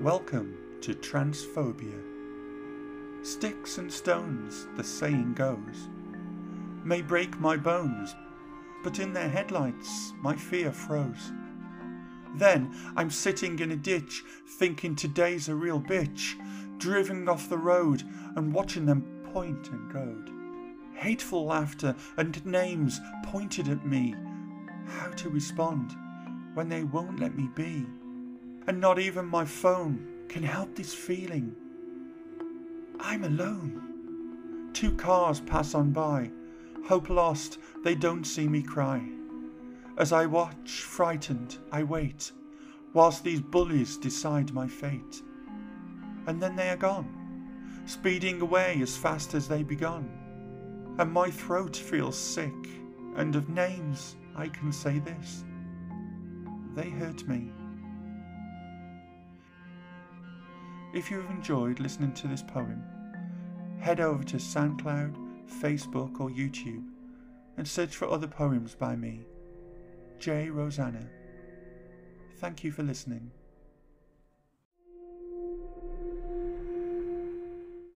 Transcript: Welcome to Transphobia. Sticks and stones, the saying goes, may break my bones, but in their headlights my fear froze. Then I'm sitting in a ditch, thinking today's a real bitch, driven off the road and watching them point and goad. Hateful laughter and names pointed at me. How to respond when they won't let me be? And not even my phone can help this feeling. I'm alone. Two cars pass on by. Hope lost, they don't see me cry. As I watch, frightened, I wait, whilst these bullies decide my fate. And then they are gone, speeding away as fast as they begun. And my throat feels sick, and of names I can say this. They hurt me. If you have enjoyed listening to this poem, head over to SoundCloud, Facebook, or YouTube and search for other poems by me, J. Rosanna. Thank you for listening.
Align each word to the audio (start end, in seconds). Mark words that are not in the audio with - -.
Welcome 0.00 0.56
to 0.80 0.94
Transphobia. 0.94 2.00
Sticks 3.22 3.76
and 3.76 3.92
stones, 3.92 4.66
the 4.78 4.82
saying 4.82 5.34
goes, 5.34 5.90
may 6.82 7.02
break 7.02 7.38
my 7.38 7.58
bones, 7.58 8.14
but 8.82 8.98
in 8.98 9.12
their 9.12 9.28
headlights 9.28 10.14
my 10.22 10.34
fear 10.34 10.72
froze. 10.72 11.32
Then 12.34 12.74
I'm 12.96 13.10
sitting 13.10 13.58
in 13.58 13.72
a 13.72 13.76
ditch, 13.76 14.22
thinking 14.58 14.96
today's 14.96 15.50
a 15.50 15.54
real 15.54 15.82
bitch, 15.82 16.32
driven 16.78 17.28
off 17.28 17.50
the 17.50 17.58
road 17.58 18.02
and 18.36 18.54
watching 18.54 18.86
them 18.86 19.02
point 19.34 19.68
and 19.68 19.92
goad. 19.92 20.30
Hateful 20.94 21.44
laughter 21.44 21.94
and 22.16 22.42
names 22.46 22.98
pointed 23.24 23.68
at 23.68 23.84
me. 23.84 24.14
How 24.86 25.10
to 25.10 25.28
respond 25.28 25.94
when 26.54 26.70
they 26.70 26.84
won't 26.84 27.20
let 27.20 27.36
me 27.36 27.50
be? 27.54 27.84
And 28.66 28.80
not 28.80 28.98
even 28.98 29.26
my 29.26 29.44
phone 29.44 30.06
can 30.28 30.42
help 30.42 30.74
this 30.76 30.94
feeling. 30.94 31.54
I'm 33.00 33.24
alone. 33.24 34.70
Two 34.72 34.94
cars 34.94 35.40
pass 35.40 35.74
on 35.74 35.90
by. 35.90 36.30
Hope 36.86 37.10
lost, 37.10 37.58
they 37.82 37.94
don't 37.94 38.24
see 38.24 38.48
me 38.48 38.62
cry. 38.62 39.02
As 39.96 40.12
I 40.12 40.26
watch, 40.26 40.82
frightened, 40.82 41.58
I 41.72 41.82
wait, 41.82 42.32
whilst 42.94 43.24
these 43.24 43.40
bullies 43.40 43.96
decide 43.96 44.52
my 44.52 44.66
fate. 44.66 45.22
And 46.26 46.40
then 46.40 46.56
they 46.56 46.70
are 46.70 46.76
gone, 46.76 47.82
speeding 47.86 48.40
away 48.40 48.78
as 48.82 48.96
fast 48.96 49.34
as 49.34 49.48
they 49.48 49.62
begun. 49.62 50.08
And 50.98 51.12
my 51.12 51.30
throat 51.30 51.76
feels 51.76 52.16
sick, 52.16 52.54
and 53.16 53.34
of 53.36 53.48
names 53.48 54.16
I 54.36 54.48
can 54.48 54.72
say 54.72 54.98
this. 55.00 55.44
They 56.74 56.90
hurt 56.90 57.26
me. 57.28 57.50
If 60.92 61.08
you 61.08 61.20
have 61.20 61.30
enjoyed 61.30 61.78
listening 61.78 62.12
to 62.14 62.26
this 62.26 62.42
poem, 62.42 62.82
head 63.78 64.00
over 64.00 64.24
to 64.24 64.38
SoundCloud, 64.38 65.14
Facebook, 65.48 66.18
or 66.18 66.30
YouTube 66.30 66.84
and 67.56 67.68
search 67.68 67.94
for 67.94 68.08
other 68.08 68.26
poems 68.26 68.74
by 68.74 68.96
me, 68.96 69.26
J. 70.18 70.50
Rosanna. 70.50 71.06
Thank 72.38 72.64
you 72.64 72.72
for 72.72 72.82
listening. 72.82 73.30